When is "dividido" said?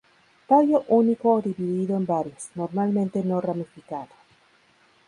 1.49-1.93